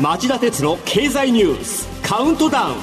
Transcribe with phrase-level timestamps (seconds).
[0.00, 2.74] 町田鉄の経済ニュースカウントダウン。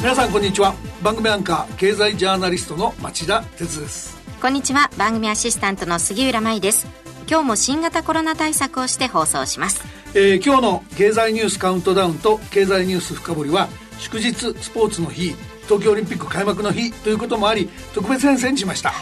[0.00, 0.74] 皆さんこんにちは。
[1.02, 4.18] 番組アンカー経済ジャーナリストの町田鉄です。
[4.42, 4.90] こんにちは。
[4.98, 6.86] 番組アシスタントの杉浦舞です。
[7.30, 9.84] 今日も新型コロナ対策をして放送します、
[10.14, 13.68] えー、今日の経済ニュースカウントダウンと経済ニュース深掘りは
[13.98, 18.92] 祝日スポーツの日東京オリンピック開幕の日ということもあり特別編成にしました、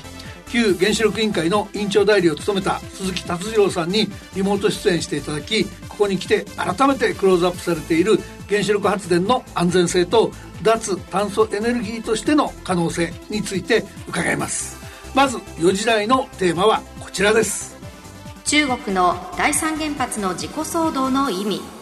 [0.48, 14.76] 旧原子力委員会の委員長代理を務めた鈴木達次郎さんにリモート出演していただきここに来て改めてクローズアップされている原子力発電の安全性と脱炭素エネルギーとしての可能性について伺います。
[15.14, 17.76] まず4時台のテーマはこちらです。
[18.44, 21.75] 中国の第三原発の自己騒動の意味。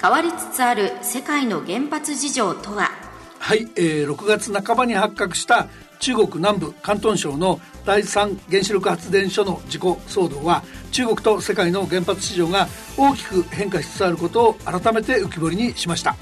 [0.00, 2.90] 変わりつつある世界の原発事情とは？
[3.38, 5.68] はい、えー、6月半ばに発覚した
[6.00, 16.16] 中国南部広東省の第三原子力発電所の事故騒動は中国と世界の原発市場が大きく変化しつつあることを改めて浮き彫りにしました、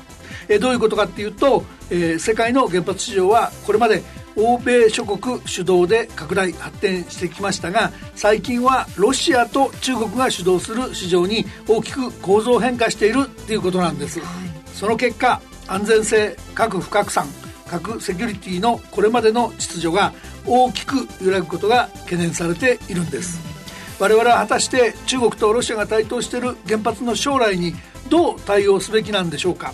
[0.48, 4.02] えどういうことかっていうと、えー、世界の原発市場はこれまで
[4.36, 14.28] 欧米諸国主導で拡大発展してきましたが最近はロシアと中国が主導する市場に大きく構造変化しているっていうことなんです、はい、
[14.74, 17.26] その結果安全性核不拡散
[17.66, 20.12] 核セキュリティのこれまでの秩序が
[20.46, 23.54] 大きく揺らぐことが懸念されているんです。
[23.98, 27.74] 我々は果たして中国とロシアが台頭している原発の将来に
[28.08, 29.72] どう対応すべきなんでしょうか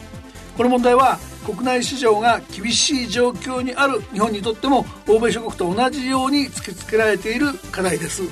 [0.61, 8.25] この問題は国内市場が厳しい状況にある日本にとっても欧米諸国と同じように突きつけられている課題です。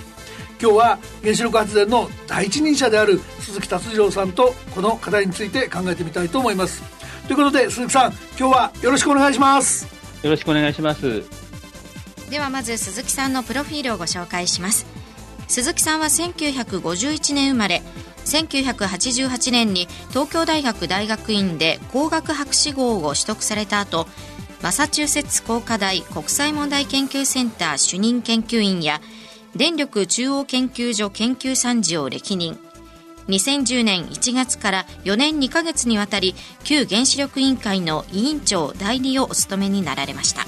[0.60, 6.82] 今日は原子力発電の第一人者である鈴木達次郎さんとこの課題について考えてみたいと思います。
[7.28, 9.88] ということで鈴木さん今日はよろしくお願いします。
[10.22, 11.24] よろしくお願いします。
[12.28, 14.84] ではまず鈴木さんのプロフィールをご紹介します
[15.48, 17.82] 鈴木さんは1951年生まれ
[18.24, 24.06] 1988年に東京大学大学院で工学博士号を取得された後
[24.62, 29.00] マサチューセッツ工科大国際問題研究センター主任研究員や
[29.56, 32.58] 電力中央研究所研究参事を歴任。
[33.28, 36.34] 2010年1月から4年2ヶ月にわたり
[36.64, 40.46] 旧原子力委員会の委員長代理をお務めになられました。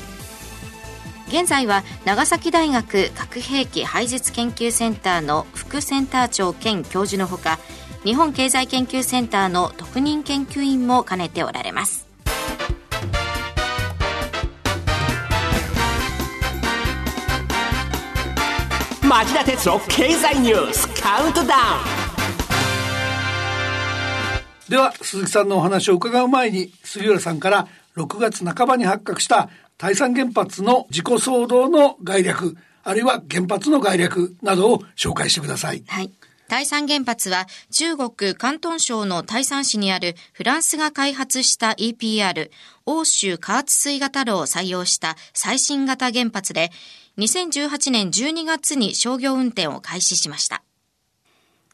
[1.31, 7.61] 現在は長崎大学核兵器廃絶研究センターの副センター長兼教授のほか
[8.03, 12.09] 日本経済研究センターの特任研究員も兼ねておられます。
[19.03, 21.51] 町田哲郎経済ニュースカウントダウン。
[24.69, 29.49] では鈴木さんのお話を伺う前に杉浦さんから6月半ばに発覚した
[29.81, 32.55] 第三原発の事故騒動の概略
[32.85, 35.83] あるいは原発の概略などを紹介してください。
[35.87, 36.11] はい。
[36.49, 42.51] 第三原発は中国広東省の台山市にあるフランスが開発した EPR
[42.85, 46.71] 欧州加圧水型炉を採用した最新型原発で
[47.17, 50.63] 2018年12月に商業運転を開始しました。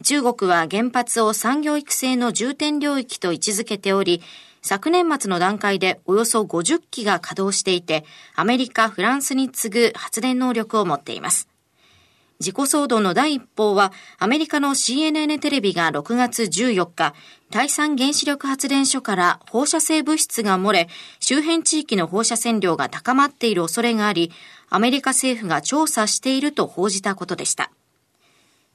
[0.05, 4.23] 中国は原発を産業育成の重点領域と位置づけており、
[4.67, 8.05] 昨年末の段階でおよそ50機が稼働していて、
[8.35, 11.49] アメリカ、フランスに次ぐ発電能力を持っています。
[12.41, 17.15] 事故騒動の第一報は、アメリカの CNN テレビが6月14日、
[17.53, 20.89] 第三原子力発電所から放射性物質が漏れ、
[21.21, 24.33] 周辺地域の放射線量が高まっている恐れがあり、
[24.69, 27.71] アメリカ政府が調査していると報じたことでした。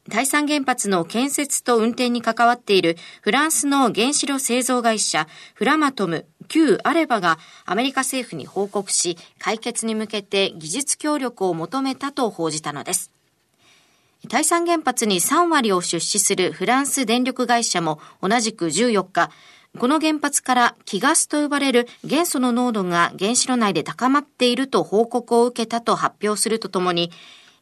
[0.10, 13.12] 第三原発の建設と運転に関わっているフランスの原子炉製造会社フラマトム、旧アレバがアメリカ政府に報告し、解決に向けて技術協力を求めたと報じたのです。
[14.28, 19.30] 第三原発に3割を出資するフランス電力会社も同じく14日、
[19.78, 27.12] この原発から気ガスと呼ばれる元素の濃度が原子炉内で高まっていると報告を受けたと発表するとともに、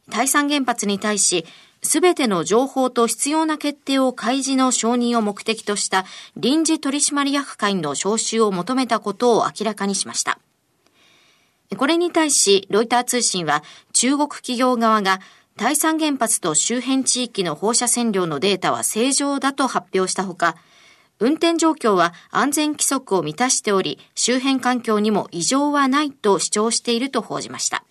[0.08, 1.44] 第三原発に対し、
[1.82, 6.04] すべての情報と必要な決定を開示の承認を目的とした
[6.36, 10.38] 臨時取締役会の招集を求めたことを明らかにしました。
[11.76, 13.62] これに対し、ロイター通信は
[13.92, 15.20] 中国企業側が
[15.56, 20.56] 第三原発と周辺地域の放射線量のデータは正常だと発表したほか、
[21.18, 27.84] 運転状況は安全規則を満たしており、周辺環境にも異常はないと主張していると報じました。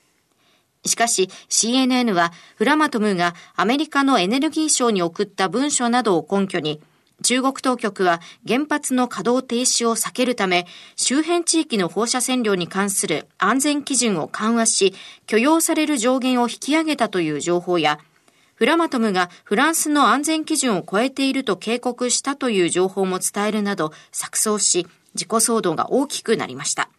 [0.85, 6.81] しかし CNN はフラマトムがアメリカのエネルギー省に送った文書などを根拠に
[7.21, 10.65] 中国当局は原発の稼働停止を避けるため、
[10.95, 14.93] 周辺地域の放射線量に関する安全基準を緩和し、
[15.27, 17.99] 許容される上限を引き上げたという情報や、
[18.55, 26.89] フラマトムがフランスの安全基準を超えていると警告したという情報も伝えるなど錯綜し、事故騒動が大きくなりました。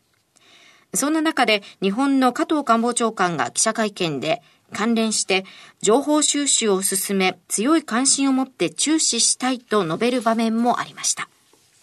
[0.95, 4.43] そんな中で日本の加藤官房長官が記者会見で
[4.73, 5.45] 関連して
[5.83, 11.29] 情報収集を進め強い関心を持って注視したいと述べる場面もありました。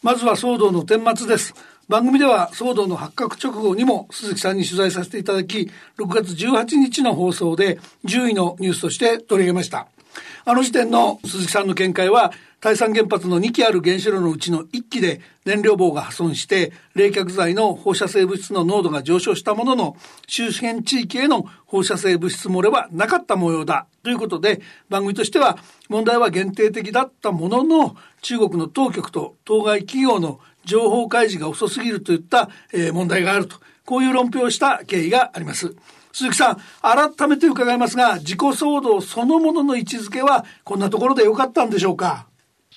[0.03, 1.53] まずは騒動の顛末です。
[1.89, 9.87] 番組では騒動の発覚直後にも鈴木さんに取材させていただき、6月18日の放送で10位のニュースとして取り上げました。
[10.45, 25.57] あの時点の鈴木さんの見解は、対産原発の2基ある原子炉のうちの1基で燃料棒が破損して冷却剤の放射性物質の濃度が上昇したものの周辺地域への放射性物質漏れはなかった模様だということで番組としては
[25.87, 35.73] 問題は限定的だったものの中国の当局と当該企業の情報開示が遅すぎるといった、え、問題があるとこういう論評をした経緯があります。
[36.11, 42.25] 鈴木さん、改めて伺いますが、事故騒動そのものの位置づけは、こんなところでよかったんでしょうか？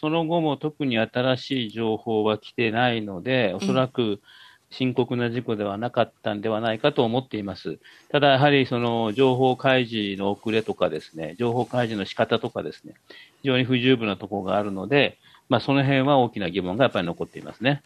[0.01, 4.23] その後も特に新しい情報は来てないので、おそらく
[4.71, 7.79] 深刻な事故ではなかったんではないかと思っています。
[8.11, 12.95] ただ、やはりその情報開示の遅れとかですね、情報開示の仕方とかですね、
[13.43, 15.19] 非常に不十分なところがあるので、
[15.51, 17.83] まあ、その辺は大きな疑問がやっぱり残っていますね。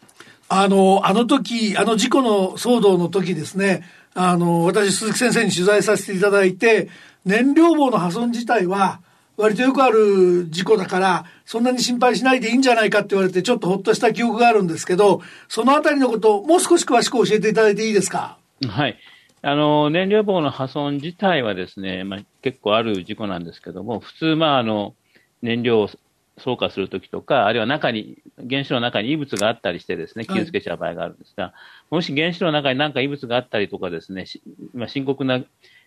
[0.47, 3.83] あの、あの時、あの事故の騒動の時ですね、
[4.13, 6.87] あの、私、鈴木先生に取材させていただいて、
[7.25, 9.01] 燃料棒の破損自体は、
[9.37, 18.37] 割とよくある事故だから、そんなに心配しないでいいんじゃないかって言われて、ちょっとほっとした記憶があるんですけど、そのあたりのことをもう少し詳しく教えていただいていいですか？
[18.67, 18.97] はい。
[19.41, 24.95] あの、燃料棒の破損自体はですね、まあ、結構ある事故なんですけども、普通、まあ、あの、
[25.43, 25.89] 燃料を
[26.37, 28.17] 装火するときとか、あるいは中に、
[28.49, 31.53] 原子炉の中に異物があったりしてですね、気をつけちゃう場合があるんですが、はい、
[31.91, 34.25] もし原子炉の中に何か異物があったりとかですね、
[34.73, 35.39] まあ、深刻な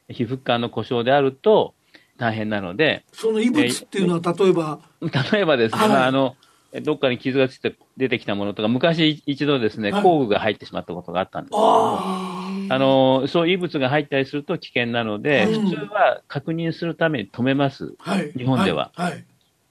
[0.08, 1.74] 皮膚管の故障であると、
[2.18, 3.04] 大変なので。
[3.12, 4.80] その異物っていうのは、例えば？
[5.00, 6.36] 例えばですね、はい、あの、
[6.82, 11.54] どっかに傷がついて出てきたものとか、昔一度ですね、はい、工具が入ってしまったことがあったんです。
[11.54, 17.94] あの、そういう異物が入ったりすると危険なので、うん、普通は確認するために止めます。
[17.98, 18.90] はい、日本では。
[18.96, 19.24] はい、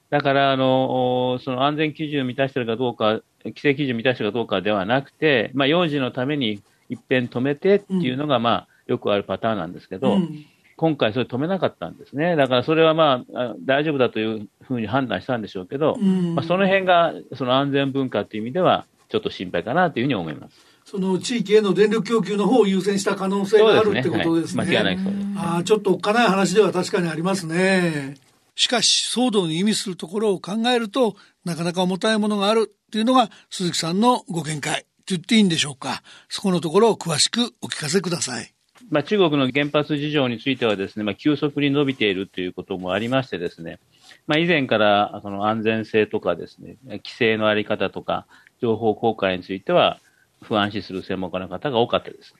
[0.10, 10.46] だから、あの、その安全基準を満たしているかどうか、規制基準を満たしているかどうかではなくて、まあ、幼児のために一遍止めてっていうのが、まあ、よくあるパターンなんですけど、うん
[10.78, 12.36] 今回それ止めなかったんですね。
[12.36, 20.56] だからそれはまあ、大丈夫だというふうに判断したんでしょうけど、うん、まあ、その辺が、その安全文化という意味では、ちょっと心配かなというふうに思います。
[20.86, 24.64] その地域への電力供給の方を優先した可能性がある、ね、ってことですね。
[24.64, 25.26] はい、間違いないそうです。
[25.36, 28.16] ああ、ちょっとおっかない話では確かにありますね。
[28.56, 36.04] しかし、騒動に意味するところを考えると、なかなか重たいものがあるっていうのが鈴木さんのご見解と言っていいんでしょうか。
[36.30, 38.54] そこのところを詳しくお聞かせください。
[38.90, 43.80] まあ、中国の原発事情についてはですね、まあ、急速に伸びているということもありましてですね、
[44.28, 48.26] まあ、以前からその安全性とかですね、規制のあり方とか、
[48.62, 50.00] 情報公開については
[50.42, 52.34] 不安視する専門家の方が多かったです。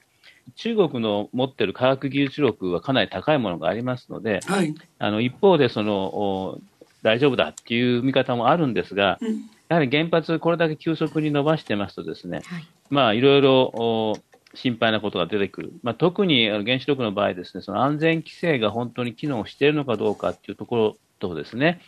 [0.56, 6.60] 中国の持っている科学技術力はかなり高いものがありますので、はい、あの一方でその
[7.04, 14.16] 大丈夫だっていう見方もあるんですが、うん、やはり原発、これだけ急速に伸ばしてますとですね、はい、まあいろいろ
[14.54, 15.74] 心配なことが出てくる。
[15.84, 21.82] まあ、特に原子力の場合ですね、その安全規制が本当に機能しているのかどうかっていうところとですね、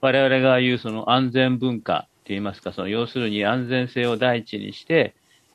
[0.00, 5.14] 我々が言うその安全文化といいますか、その要するに安全性を第一にして、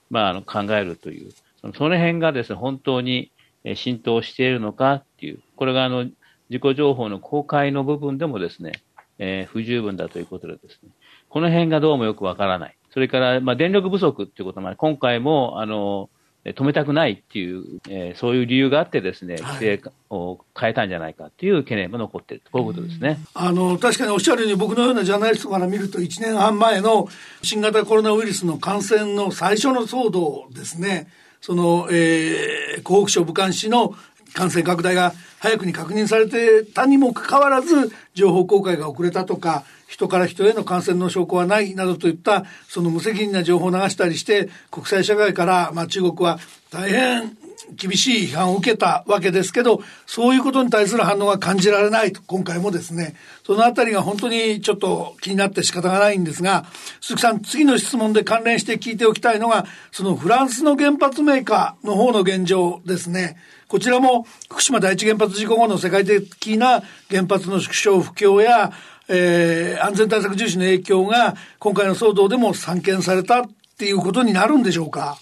[0.10, 3.32] まあ、あの考えるという、そのその辺がですね、本当に
[3.76, 6.10] 浸透しているのかっていう、これがあの、
[6.50, 8.74] 自己情報の公開の部分でもですね、
[9.20, 10.90] えー、不十分だということでですね、
[11.30, 12.76] この辺がどうもよくわからない。
[12.92, 16.10] それから、まあ、電力不足っていうこともあり、今回も、あの、
[16.44, 23.20] 止めたくないっていう、えー、そういう理由があってですね、規制を変えたんじゃないかっていう懸念も残っている、こういうことですね。
[23.36, 27.08] あの、確かにおっしゃるように僕のようなジャーナリストから見ると1年半前の
[27.44, 33.94] 新型コロナウイルスの感染の最初の騒動ですね、その、えー、湖北省武漢市の
[34.34, 47.36] 感染拡大が早くに確認されてたにもかかわらず、情報公開が遅れたとか、人から人への感染の証拠はないなどといった、その無責任な情報を流したりして、国際社会から、まあ、中国は大変
[47.76, 56.66] 厳しい批判を受けたわけですけど、そういうことに対する反応が感じられないと、今回もですね、そのあたりが本当にちょっと気になって仕方がないんですが、
[57.02, 63.36] 鈴木さん、次の質問で関連して聞いておきたいのが、そのフランスの原発メーカーの方の現状ですね。
[63.68, 68.72] こちらも福島第一原発事故後の世界的な原発の縮小不況や、
[69.14, 75.18] えー、安全対策重視の影響が今回の騒動でも散見されたっていうことになるんでしょうか？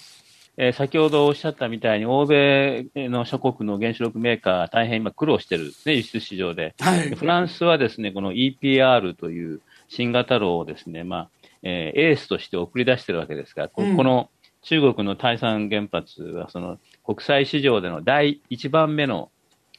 [0.62, 6.76] えー、先ほどおっしゃったみたいに、欧米の諸国の原子力メーカー、大変今苦労してるんですね、輸出市場で。
[6.82, 11.30] はい、フランスはですね、この EPR という新型炉をですね、まあ、
[11.64, 14.30] えー、エースとして送り出してるわけですから、この
[14.64, 19.32] 中国の対産原発は、その国際市場での第1番目の、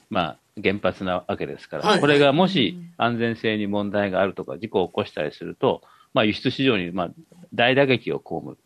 [0.09, 5.83] まあ、原発なわけですから、はい、これがもし安全性に問題があるとか、事故を起こしたりすると、
[6.15, 7.11] まあ、輸出市場に、まあ、
[7.55, 8.59] 大打撃を被る。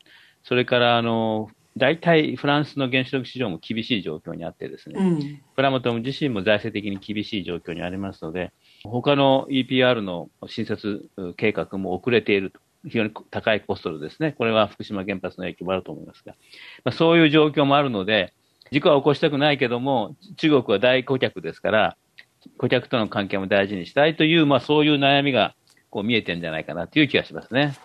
[0.42, 8.52] それから、あの、大体フランスの原子力市場も厳しい状況にあってですね、うん、プラモトム自身も財政的に厳しい状況にありますので、
[8.84, 12.60] 他の EPR の新設計画も遅れていると。
[12.86, 14.32] 非常に高いコストですね。
[14.32, 16.34] これは福島原発の影響もあると思いますが、
[16.84, 18.34] まあ、そういう状況もあるので、
[18.73, 21.97] 事故は起こしたくないけども、中国は大顧客ですから、
[22.59, 25.54] 顧客との関係も大事にしたいという、まあそういう悩みが
[25.90, 27.76] こう見えてるんじゃないかなという気がしますね。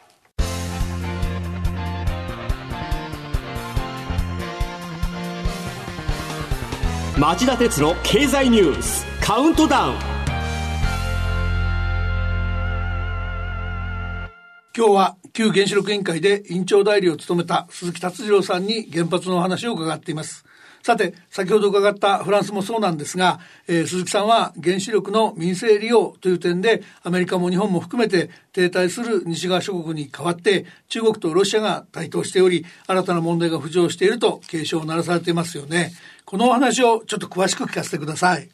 [7.19, 9.95] 町田鉄の経済ニュースカウントダウン
[14.77, 20.45] 今日は旧原子力委員会で委員長代理を務めた鈴木達次郎さんに原発のお話を伺っています
[20.83, 35.91] さて、先ほど伺ったフランスもそうなんですが、えー、鈴木さんは原子力の民生利用という点で、アメリカも日本も含めて停滞する西側諸国に代わって、中国とロシアが台頭しており、新たな問題が浮上していると警鐘を鳴らされていますよね。
[36.25, 38.49] このお話をちょっと詳しく聞かせてください。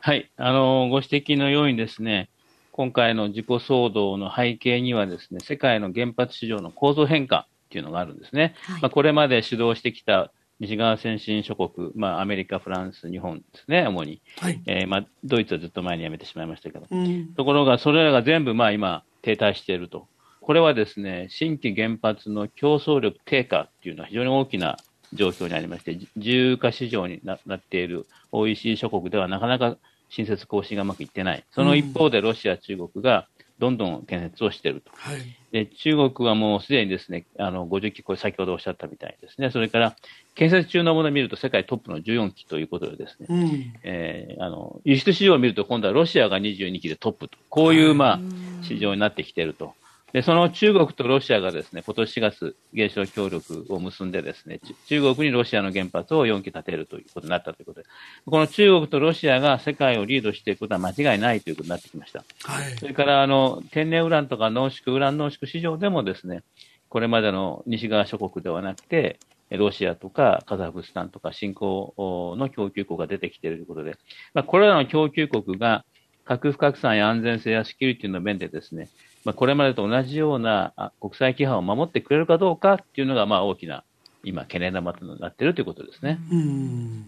[0.00, 2.28] はい、あの、ご指摘のようにですね、
[2.72, 8.54] 今回の事故騒動の背景にはですね、世界の原発市場の構造変化っていうのがあるんですね。
[8.62, 14.22] はい、まあ、これまで主導してきた西側先進諸国、まあ、アメリカ、フランス、日本ですね、主に。
[14.38, 16.86] はい、えー、まあ、ドイツはずっと前に辞めてしまいましたけど。
[16.88, 20.06] うん、ところが、それらが全部、まあ、今、停滞していると。
[20.40, 24.76] これはですね、新規原発の競争力低下っていうのは非常に大きな
[25.12, 29.76] 状況にありまして、自由化市場になっている OECD 諸国ではなかなか
[30.10, 31.44] 新設更新がうまくいってない。
[31.50, 33.26] その一方でロシア、中国が
[33.62, 34.90] どんどん建設をしていると。
[34.96, 35.18] はい、
[35.52, 39.52] で中国はもうすでにですね、あの50機、これ先ほどおっしゃったみたいですね。
[39.52, 39.94] それから、
[40.34, 48.20] 建設中のものを見ると世界トップの14機ということでですね、うん、えー、あの輸出市場を見ると今度はロシアが22機でトップと、こういう、まあ、
[48.62, 49.74] 市場になってきていると。
[50.12, 57.88] で、その中国とロシアがですね、今年4月、原子力協力を結んでですね、中国にロシアの原発を4基建てるということになったということで、
[58.26, 62.24] この中国とロシアが世界をリードしていくことは間違いないということになってきました。
[62.44, 66.42] はい、それから、あの、天然ウランとか濃縮、ウラン濃縮市場でもですね、
[66.90, 69.18] これまでの西側諸国ではなくて、
[69.56, 71.94] ロシアとかカザフスタンとか新興
[72.38, 73.96] の供給国が出てきているということで、
[74.34, 75.84] まあ、これらの供給国が
[76.24, 78.88] 核不拡散や安全性やセキュリティの面でですね、
[79.24, 83.84] まあ、これまでと同じような国際規範を守ってくれるかどうかっていうのが、まあ、大きな
[84.24, 86.18] 今、懸念玉となっているということですね。
[86.30, 87.06] うん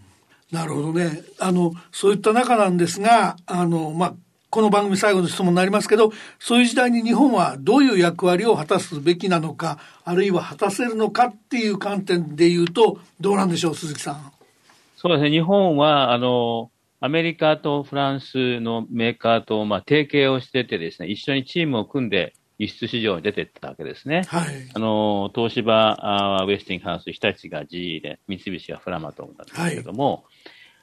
[0.53, 1.23] なるほどね。
[1.41, 4.15] あの、そういった中なんですが、あの、まあ、
[4.51, 14.33] この番組最後の質問になりますけど、そういう時代に日本はどういう役割を果たすべきなのか、あるいは果たせるのかっていう観点で言うと、どうなんでしょう、鈴木さん。
[14.97, 15.31] そうですね。
[15.31, 16.71] 日本は、あの、
[17.05, 24.23] アメリカとフランスのメーカーと、まあ、提携をしててですね、一緒にチームを組んで輸出市場に出ていったわけですね。
[24.27, 24.71] はい。
[24.73, 30.23] あの、東芝、あウェスティングハウス、日立が GE で、三菱がフラマトンなんですけれども、はい、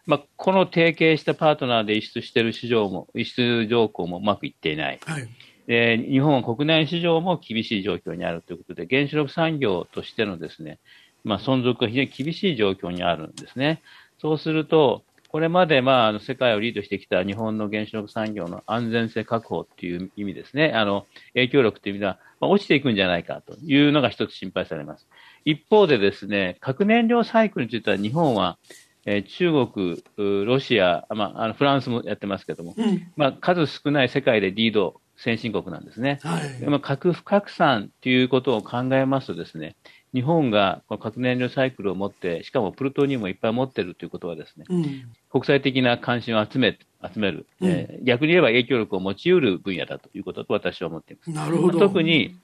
[0.06, 5.00] まあ、この提携したパートナーで輸出している市場も、輸出条項もうまくいっていない。
[5.04, 5.28] はい。
[5.66, 10.78] で、日本は国内市場も厳しい状況にあるということで、原子力産業としてのですね、
[11.24, 13.82] まあ、存続が非常に厳しい状況にあるんですね。
[14.20, 25.08] そうすると、これまで、まあ、世界をリードしてきた日本の原子力産業の安全性確保っていう意味ですね、あの影響力という意味では、まあ、落ちていくんじゃないかというのが一つ心配されます。
[25.46, 28.58] 一方でですね、核燃料サイクルについては日本は、
[29.06, 36.20] えー、中国、ロシア、まあ、あのフランスもやってますけども、うん、まあ、数少ない世界でリード先進国なんですね。
[36.24, 39.78] はい、まあ、核不拡散ということを考えますとですね、
[40.14, 44.86] 日本がこの核燃料サイクルを持って、しかもプルトニウムをいっぱい持っているということはですね、うん、
[45.32, 51.32] 国際的な関心を集め集める、うん、えー、逆に言えば影響力を持ち得る分野だということと私は思っています。
[51.32, 51.80] なるほど。
[51.80, 52.36] 特に、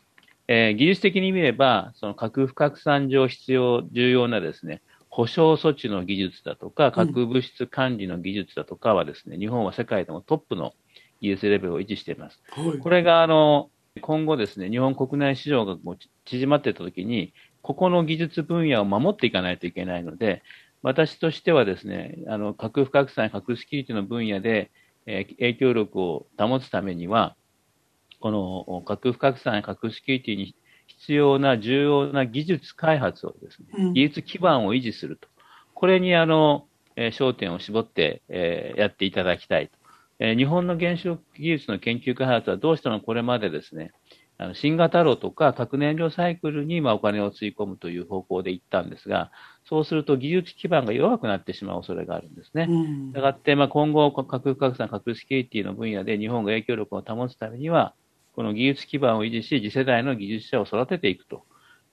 [0.48, 10.74] えー、技術的に見れば、その核不拡散上必要、重要なですね、保証措置の技術だとか、核物質管理の技術だとかはですね、うん、日本は世界でもトップの
[11.22, 12.40] 技術レベルを維持しています。
[12.50, 13.70] はい、これが、あの、
[14.02, 15.78] 今後ですね、日本国内市場が
[16.26, 17.34] 縮まっていったときに、
[17.68, 20.42] ここの技術分野を守っていかないといけないので、
[20.84, 24.72] 私としてはですね、あの核不拡散、核スキリティの分野で、
[25.06, 27.36] えー、影響力を保つためには、
[28.22, 30.56] この核不拡散や核セキュリティに
[30.88, 35.28] 必要な重要な技術開発をですね、うん、技術基盤を維持すると。
[35.74, 39.74] これにあの、えー、焦点を絞って、えー、やっていただきたいと。
[40.20, 43.92] えー、日本の原子力技術の研究開発はどうしてもこれまでですね、
[44.40, 49.32] あの新型炉とか核燃料サイクルにまあお金をつい込むという方向でいったんですが、
[49.66, 52.68] そうすると技術基盤が弱くなってしまう恐れがあるんですね。
[52.70, 57.94] うん、がって、まあ、今後、核不拡散、核セキュリティの分野で日本が影響力を保つためには、
[58.36, 61.44] この技術基盤を維持し、次世代の技術者を育てていくと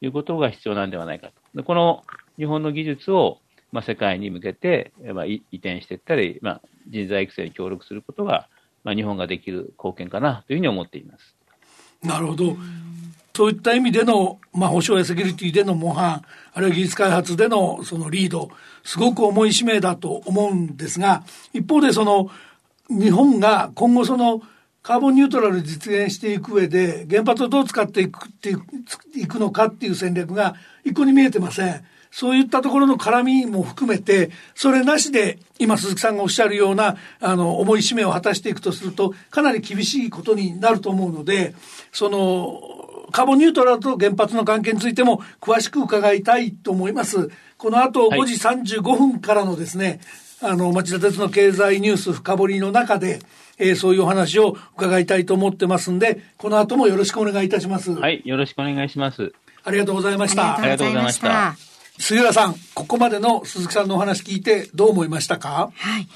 [0.02, 1.32] いうことが必要なんではないかと。
[1.54, 2.04] でこの
[2.36, 3.40] 日本の技術を、
[3.72, 8.48] まあ、世界に向けて、まあ、移転していったり、まあ、人材育成に協力することが、
[8.84, 11.36] まあ、日本ができる貢献かなというふうに思っています。
[12.04, 12.56] なるほど。
[13.36, 18.50] そういった意味での、まあ、保障やセキュリティでの模範、あるいは技術開発でのそのリード、
[18.84, 22.30] すごく重い使命だと思うんですが、一方でその、
[22.88, 24.42] 日本が今後その、
[24.82, 28.50] カーボンニュートラル実現していく上で、原発をどう使っていくって
[29.18, 31.84] いくのかっていう戦略が一向に見えてません。
[32.14, 41.56] そういったところの絡みも含めて、それなしで、今鈴木さんがおっしゃるような、あの、重い使命を果たしていくとすると、かなり厳しいことになると思うので、
[41.90, 47.30] その、カーボンニュートラルと原発の関係についても詳しく伺いたいと思います。
[47.58, 48.34] この後5時
[48.78, 49.98] 35分からのですね、
[50.40, 53.18] はい、あの、町田鉄の経済ニュース深掘りの中で、
[53.58, 57.90] えー、そういうお話を伺いたいと思ってますんで、この後もよろしくお願いいたします。
[57.90, 59.32] はい、よろしくお願いします。
[59.64, 60.56] ありがとうございました。
[60.56, 61.73] ありがとうございました。
[61.98, 65.70] 杉浦さん、ここまでの鈴木さんのお話聞いてどう思いましたか？
[65.74, 66.08] はい。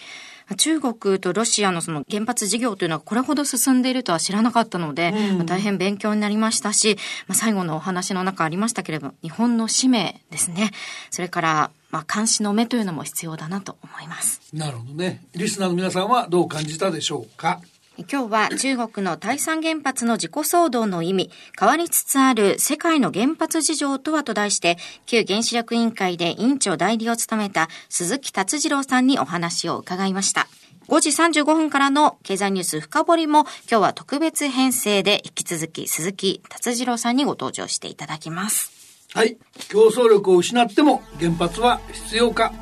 [0.56, 10.70] 中国とロシアのその原発事業というのはこれほど進んでいるとは知らなかったので、うん、大変勉強になりましたし、まあ、最後のお話の中ありましたけれども、日本の使命ですね。
[11.11, 14.40] それから、まあ、監視の目というのも必要だなと思います。
[14.54, 15.23] なるほどね。
[15.35, 17.61] リスナーの皆さんはどう感じたでしょうか？
[18.06, 24.76] 今日は中国の対産原発の自己騒動の意味、変わりつつある世界の原発事情とはと題して、
[25.06, 30.46] 旧原子力委員会で委員長代理を務めた鈴木達次郎さんにお話を伺いました。
[30.88, 38.72] 5時35分からの経済ニュース深掘りも今日は特別編成で引き続き鈴木達次郎さんにご登場していただきます。
[39.12, 39.38] はい。
[39.68, 42.52] 競争力を失っても原発は必要か。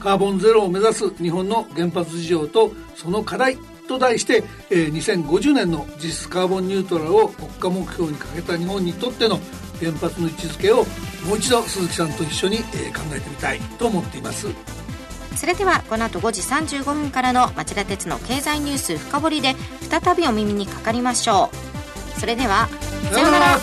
[0.00, 3.58] カーボンゼロを目指す日本の原発事情とその課題
[3.90, 9.40] と題して、えー、2050年の実質カーボンニュートラルを国家目標に掲げた日本にとっての
[9.80, 10.84] 原発の位置づけを
[11.26, 14.46] もう一度鈴木さんと一緒に、えー、考えてみたいと思っています。
[15.34, 19.56] それではこの後5時35分からの町田鉄の経済ニュース深掘りで
[19.88, 21.50] 再びお耳にかかりましょ
[22.16, 22.20] う。
[22.20, 22.68] それでは
[23.12, 23.58] さようなら